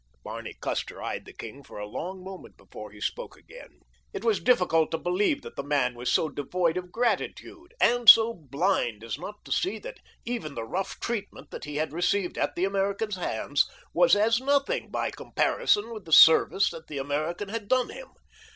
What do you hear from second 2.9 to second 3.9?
spoke again.